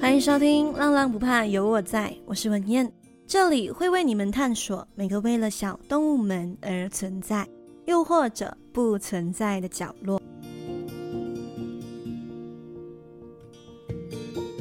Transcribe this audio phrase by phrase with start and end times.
[0.00, 2.90] 欢迎收听《浪浪不怕有我在》，我是文燕，
[3.26, 7.46] 这里会为你们探索每个为了小动物们而存在，
[7.84, 10.20] 又或者不存在的角落。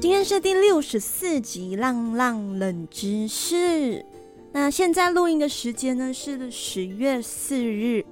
[0.01, 3.56] 今天是第六十四集《浪浪冷知识》。
[4.51, 8.06] 那现在录音的时间呢是十月四日，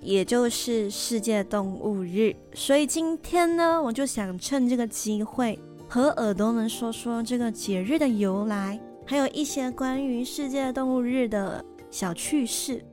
[0.00, 2.34] 也就是世界动物日。
[2.54, 5.56] 所以今天呢，我就想趁这个机会
[5.88, 12.84] 和耳朵们说说这个节日的由来，还有一些关于世界动物日的小趣事。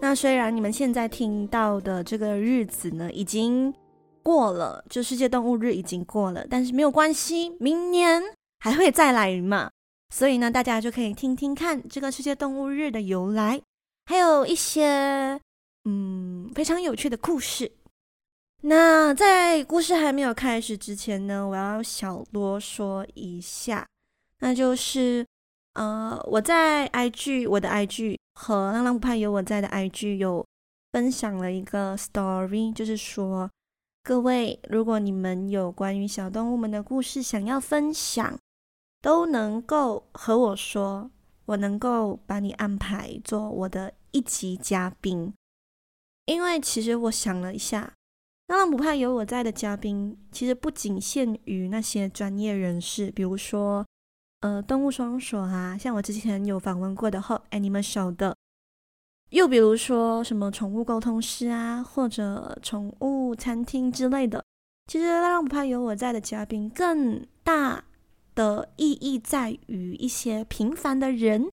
[0.00, 3.72] 那虽然你们现在听到的这个日子呢已经
[4.22, 8.22] 过了，就世界动物日已经过了，但是没有关系，明年
[8.58, 9.70] 还会再来嘛。
[10.14, 13.60] 所以呢，大家就可以听听看这个世界动物日的由来，
[14.06, 15.38] 还有一些
[15.84, 17.70] 嗯非常有趣的故事。
[18.62, 23.86] 那在故事还没有开始之前呢，我要小啰嗦一下，
[24.40, 25.24] 那就是
[25.74, 30.44] 呃我在 IG 我的 IG 和浪浪不怕有我在的 IG 有
[30.92, 33.50] 分享了一个 story，就是说
[34.02, 38.38] 各位如果你们有关于小动物们的故事想要分享。
[39.00, 41.08] 都能够和我说，
[41.46, 45.32] 我能够把你安排做我的一集嘉宾。
[46.24, 47.94] 因为其实我想了一下，
[48.48, 53.86] 浪浪不怕有我在的嘉宾，其实不仅限于那些专业人士，比如说
[54.40, 58.36] 呃动物双所啊，像我之前有访问过的 Hope Animal 的，
[59.30, 64.44] 又比如说什么宠物沟通师啊，或者宠物餐厅之类的。
[64.86, 67.84] 其实浪浪不怕有我在的嘉宾更大。
[68.34, 71.50] 的意义在于一些平凡的人，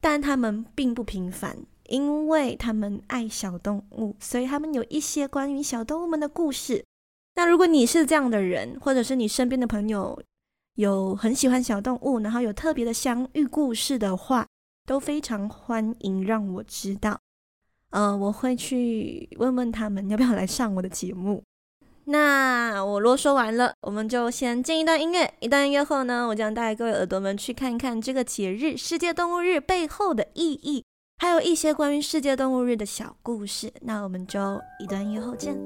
[0.00, 6.84] 但他们并不平凡，因为他们爱小动物，所以他们有一些关于小动物们的故事。
[7.36, 10.20] 那如果你是这样的人，或者是你身边的朋友
[10.76, 14.46] 有很喜欢小动物，然后有特别的相遇故事的话，
[14.86, 17.18] 都非常欢迎让我知道。
[17.90, 21.42] 呃，我会去问问他们要不要来上我的节目。
[22.06, 25.32] 那我啰嗦完了，我们就先进一段音乐。
[25.40, 30.84] 一段音乐后呢，我将带各位耳朵们去看看这个节日——世界动物日背后的意义，
[31.24, 33.72] 还有一些关于世界动物日的小故事。
[33.80, 35.56] 那我们就一段音乐后见。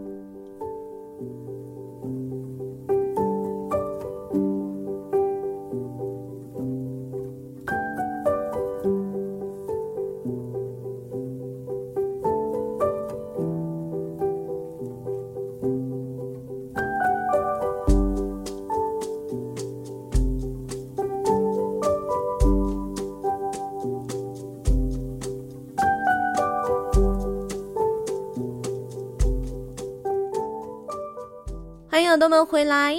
[32.08, 32.96] 友都们回来。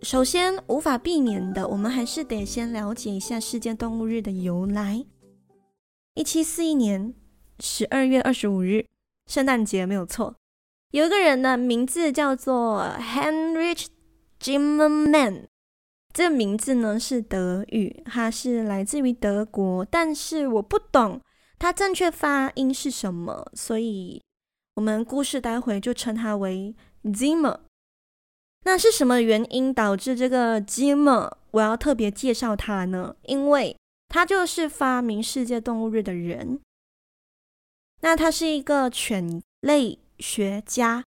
[0.00, 5.04] 首先，无法避免的，我们还是得先了解一下世界动物日的由来。
[6.14, 7.14] 一七四一年
[7.60, 8.86] 十二月二十五日，
[9.26, 10.34] 圣诞节没有错。
[10.92, 13.86] 有一个人呢，名字叫做 Heinrich
[14.40, 15.44] Zimmermann，
[16.14, 21.20] 这个名字呢是德语，他是来自于德国，但是我不懂
[21.58, 24.22] 他正确发音是什么，所以
[24.76, 27.58] 我们故事待会就称他为 Zimmer。
[28.64, 33.16] 那是什么原因导致这个 Zimmer 我要特别介绍他呢？
[33.22, 33.76] 因为
[34.08, 36.60] 他就是发明世界动物日的人。
[38.00, 41.04] 那他是一个犬类学家，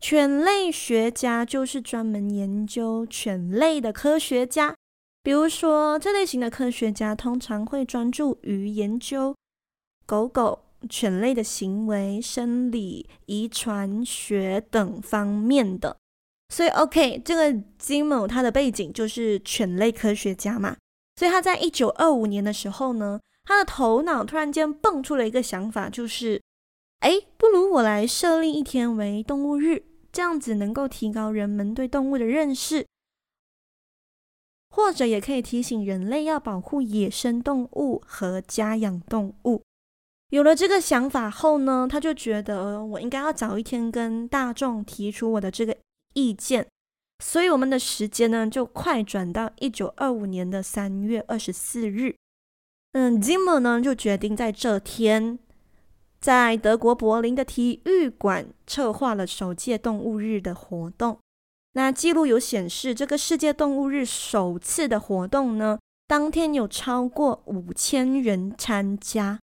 [0.00, 4.74] 犬类学家就是专门研究犬类的科学家。
[5.22, 9.34] 比如说，这类型的科学家通常会专注于研究
[10.06, 15.96] 狗狗、犬类的行为、生理、遗传学等方面的。
[16.54, 20.76] 所以，OK，这个 Zimmer 他的背景就是犬类科学家嘛。
[21.16, 26.40] 所以他在一九二五年的时候呢，他的头脑突然间蹦出了一个想法，就是，
[27.00, 29.82] 哎，不如我来设立一天为动物日，
[30.12, 32.86] 这样子能够提高人们对动物的认识，
[34.70, 39.60] 或者也可以提醒人类要保护野生动物和家养动物。
[40.28, 45.76] 有了这个想法后呢，他就觉得我应该要早一天跟大众提出我的这个。
[46.14, 46.66] 意见，
[47.22, 52.16] 所以我们的时间呢就快转到一九二五年的三月二十四日。
[52.92, 55.38] 嗯，Zimmer 呢就决定在这天，
[56.20, 61.18] 在德国柏林的体育馆策划了首届动物日的活动。
[61.72, 69.40] 那记录有显示，这个世界动物日首次的活动呢，当天有超过五千人参加。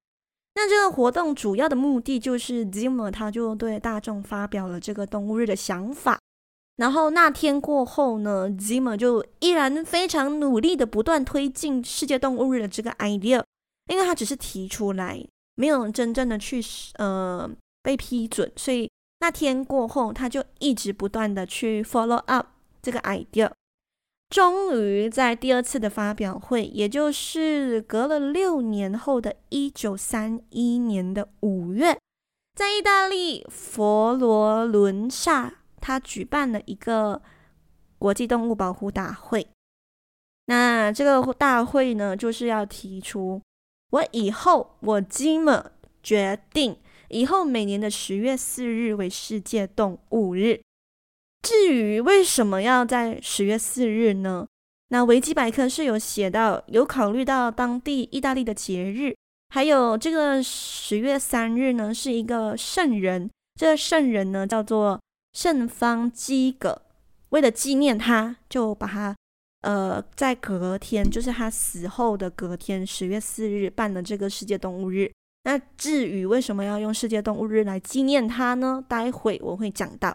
[0.54, 6.20] 那这个活动主要的目的就是 Zimmer 他就对大众发表了这个动物日的想法。
[6.80, 13.44] 然后那天过后呢，Zimmer 就依然非常努力的不断推进世界动物日的这个 idea，
[13.88, 15.22] 因为他只是提出来，
[15.56, 16.58] 没有真正的去
[16.94, 17.46] 呃
[17.82, 22.46] 被批准，所以那天过后，他就一直不断的去 follow up
[22.80, 23.50] 这个 idea。
[24.30, 31.98] 终于在第二次的发表会，也就是隔了六年后的一九三一年的五月，
[32.56, 35.59] 在意大利佛罗伦萨。
[35.80, 37.22] 他举办了一个
[37.98, 39.46] 国际动物保护大会，
[40.46, 43.40] 那这个大会呢，就是要提出
[43.90, 45.64] 我以后我 Zimmer
[46.02, 46.78] 决定
[47.08, 50.60] 以后每年的十月四日为世界动物日。
[51.42, 54.46] 至于为什么要在十月四日呢？
[54.88, 59.14] 那维基百科是有写到，有考虑到当地意大利的节日，
[59.48, 65.00] 还有这个十月三日呢是一个圣人，这个圣人呢叫做。
[65.32, 66.82] 圣方基格
[67.30, 69.16] 为了纪念他，就把他
[69.62, 75.10] 呃在隔天，就是他死后的隔天，十月四日办了这个世界动物日。
[75.44, 78.84] 那至于为什么要用世界动物日来纪念他呢？
[78.86, 80.14] 待会我会讲到。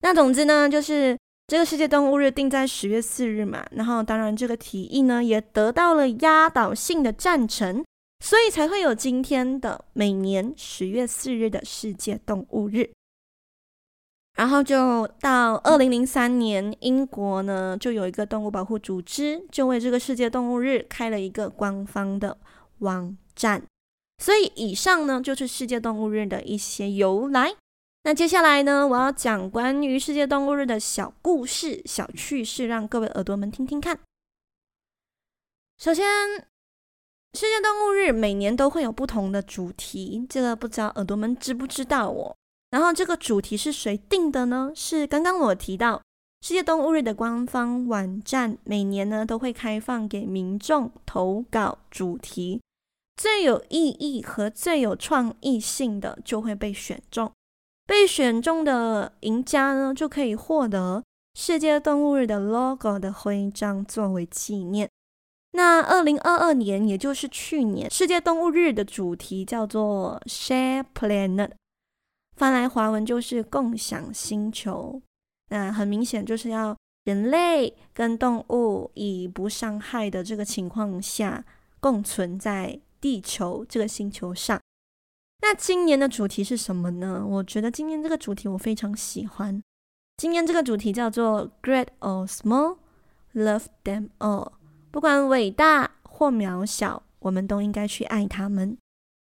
[0.00, 1.18] 那总之呢，就是
[1.48, 7.84] 这个世界动物日定在十月四日嘛，然后当然这个提议呢也得到了压倒性的赞成，
[8.24, 12.90] 所以才会有今天的每年十月四日的世界动物日。
[14.38, 22.38] 然后就到二零零三年，英国呢就有一个动物保护组织，就为这个世界动物日开了一个官方的
[22.78, 23.60] 网站。
[24.22, 27.52] 所以以上呢就是世界动物日的一些由来。
[28.04, 33.98] 那接下来呢，我要讲关于世界动物日的小故事、小趣事，让各位耳朵们听听看。
[35.78, 36.06] 首先，
[37.34, 42.36] 世界动物日每年都会有不同的主题，这个不知道耳朵们知不知道哦？
[42.70, 44.72] 然后这个主题是谁定的呢？
[44.74, 46.02] 是刚刚我提到
[46.42, 52.60] 世界动物日的官方网站，每年呢都会开放给民众投稿主题，
[53.16, 57.32] 最有意义和最有创意性的就会被选中，
[57.86, 61.02] 被选中的赢家呢就可以获得
[61.34, 64.88] 世界动物日的 logo 的徽章作为纪念。
[65.52, 71.52] 那二零二二年，也就是去年，世界动物日的主题叫做 Share Planet。
[72.38, 75.02] 翻来华文就是共享星球，
[75.50, 81.44] 那很明显就是要人类跟动物以不伤害的这个情况下
[81.80, 84.60] 共存在地球这个星球上。
[85.42, 87.26] 那今年的主题是什么呢？
[87.26, 89.60] 我觉得今年这个主题我非常喜欢。
[90.16, 92.76] 今年这个主题叫做 Great or Small,
[93.34, 94.52] Love them all。
[94.92, 98.78] 不管伟大或渺小，我们都应该去爱他们。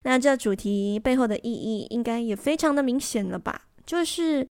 [0.03, 3.67] 那这主题背后的意义应该也非常的明显了吧？
[3.85, 4.47] 就是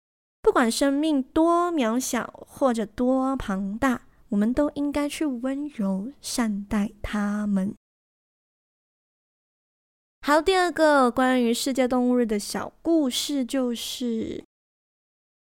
[0.41, 7.73] 不管生命多渺小或者多庞大，我们都应该去温柔善待他们。
[10.21, 14.43] 好，第二个关于世界动物日的小故事，就是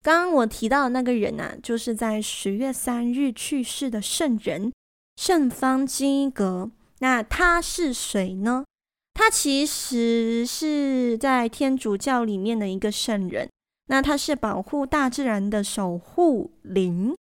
[0.03, 4.73] 刚刚我提到的那个人啊，就是在十月三日去世的圣人
[5.17, 6.70] 圣方基格。
[7.01, 8.65] 那他是谁呢？
[9.19, 13.49] 他其实是在天主教里面的一个圣人，
[13.87, 17.17] 那他是保护大自然的守护灵。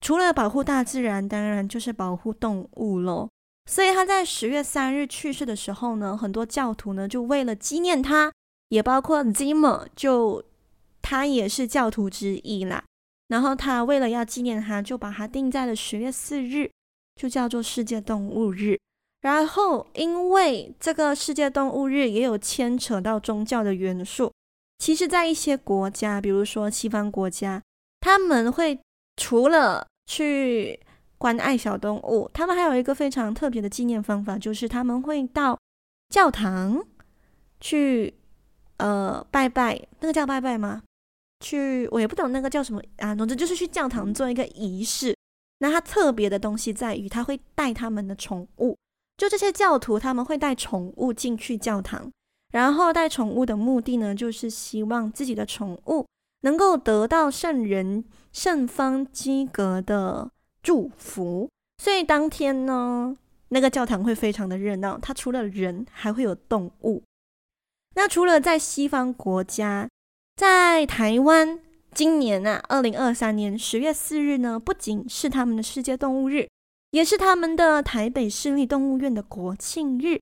[0.00, 3.28] 除了保护大自然，当然就是保护动物喽。
[3.70, 8.32] 所以他在十月三日去世的时候呢，很多教徒呢就为了纪念他，
[8.70, 10.42] 也包括 Zimmer，就
[11.02, 12.82] 他也是教徒之一啦。
[13.28, 16.70] 然后他为了要纪念他，就把他定在了十月四日，
[17.14, 18.78] 就叫做世界动物日。
[19.26, 24.32] 然后，因为这个世界动物日也有牵扯到宗教的元素，
[24.78, 27.60] 其实，在一些国家，比如说西方国家，
[27.98, 28.78] 他们会
[29.16, 30.78] 除了去
[31.18, 35.58] 关爱小动物，他们还有一个非常特别的纪念方法，就是他们会到
[36.08, 36.80] 教堂
[37.60, 38.14] 去，
[38.76, 40.84] 呃，拜拜，那个叫拜拜吗？
[41.40, 45.16] 去，我也不懂那个叫什么啊，总之就是去教堂做一个仪式。
[45.58, 48.76] 那它特别的东西在于，他会带他们的宠物。
[49.16, 52.10] 就这些教徒，他们会带宠物进去教堂，
[52.52, 56.06] 然后带宠物的目的呢，就是希望自己的宠物
[56.42, 60.30] 能够得到圣人圣方基格的
[60.62, 61.48] 祝福。
[61.82, 63.16] 所以当天呢，
[63.48, 67.02] 那个教堂会非常的热闹，它除了人，还会有动物。
[67.94, 69.88] 那除了在西方国家，
[70.36, 71.58] 在台湾，
[71.94, 76.46] 今年啊，二零二三年十月四日呢，不仅是他们的世界动物日。
[76.96, 80.18] 也是他们的台北市立动物园的国庆日。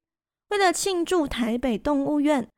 [0.50, 2.48] 为了庆祝台北动物园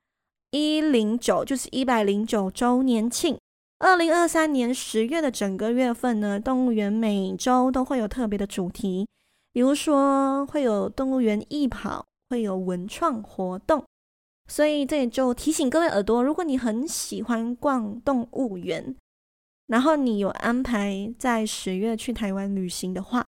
[0.52, 3.38] 一零九，就是一百零九周年庆，
[3.78, 9.06] 二零二三年十月的整个月份呢，动物园每周都会有特别的主题，
[9.52, 13.84] 比如说会有动物园艺跑，会有文创活动。
[14.48, 18.96] 所以这里就提醒各位耳朵，如果你很喜欢逛动物园，
[19.66, 23.22] 然后你有安排在十月去台湾旅行的话，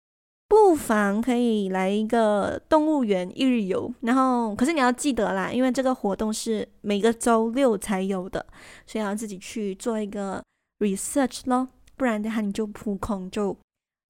[0.49, 3.93] 不妨可以来一个动物园一日游。
[4.01, 8.45] 然后，可是你要记得啦，因为这个活动是每个周六才有的，
[8.87, 10.43] 所以要自己去做一个
[10.79, 13.57] research 咯，不然的话你就扑空就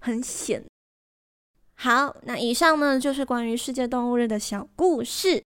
[0.04, 0.64] 很险。
[1.75, 5.42] 好，那以上呢就是关于世界动物日的小故事。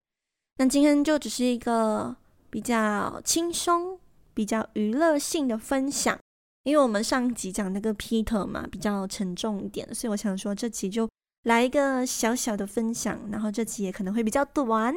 [0.58, 2.14] 那今天就只是一个
[2.50, 3.98] 比较轻松、
[4.34, 6.18] 比较娱乐性的分享，
[6.64, 11.08] 因为我们上集讲那个 Peter 嘛，比较沉重一点，所以我想说这集就
[11.42, 14.94] 来一个小小的分享，然后这集也可能会比较短。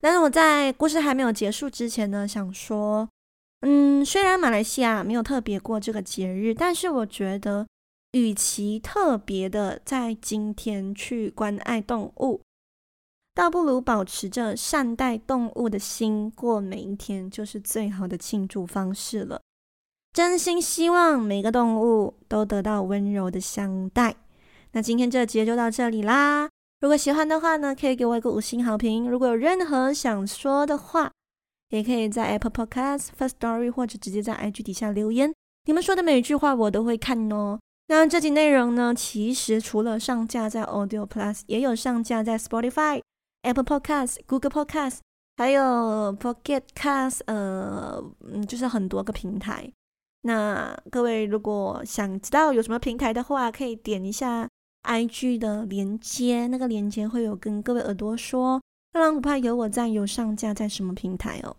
[0.00, 3.08] 但是我在故事还没有结束之前呢，想说，
[3.60, 7.66] 嗯，虽然马来西亚没有特别过这个节日，但是我觉得，
[8.12, 12.40] 与其特别的在今天去关爱动物。
[13.34, 19.40] 倒不如保持着善待动物的心过每一天，就是最好的庆祝方式了。
[20.14, 24.14] 真心希望每个动物都得到温柔的相待。
[24.70, 26.48] 那今天这集就到这里啦。
[26.80, 29.10] 如果喜欢的话呢，可以给我一个五星好评。
[29.10, 31.10] 如果有任何想说的话，
[31.70, 35.34] 也可以在 Apple Podcast、Firstory 或者直接在 IG 底下留言。
[35.64, 37.58] 你们说的每一句话我都会看哦。
[37.88, 43.00] 那这集内容呢，其实除了上架在 Audio Plus，也有上架在 Spotify。
[43.42, 44.98] Apple Podcast、Google Podcast，
[45.38, 49.72] 还有 Pocket Cast，呃，嗯，就是很多个平台。
[50.26, 54.48] 那各位如果想知道有什么平台的话，可以点一下
[54.82, 58.60] IG 的连接，那个连接会有跟各位耳朵说，
[58.92, 61.56] 浪浪不怕有我在，有上架在什么平台哦。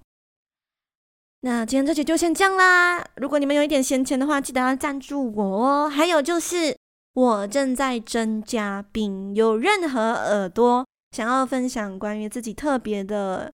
[1.41, 3.05] 那今天这集就先这样啦。
[3.17, 5.88] 如果你们有一点闲钱的话，记得要赞助我哦。
[5.88, 6.75] 还有就是
[7.13, 10.86] 我正在征嘉宾，有任何耳朵。
[11.12, 13.50] 想要分享关于自己特别的，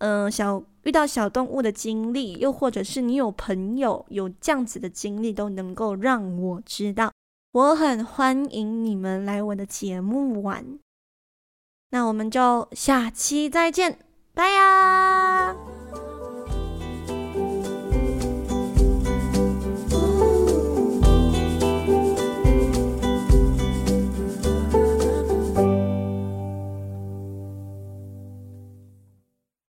[0.00, 7.12] 嗯、呃，小遇到小动物的经历，又或者是你有朋友有这样子的经历，都能够让我知道。
[7.52, 10.78] 我很欢迎你们来我的节目玩。
[11.90, 13.98] 那我们就下期再见，
[14.32, 15.54] 拜呀！